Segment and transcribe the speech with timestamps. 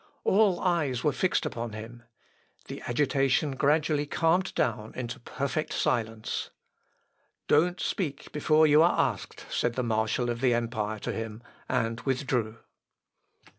[0.23, 2.01] All eyes were fixed upon him.
[2.65, 6.49] The agitation gradually calmed down into perfect silence.
[7.47, 12.01] "Don't speak before you are asked," said the marshal of the empire to him and
[12.01, 12.57] withdrew.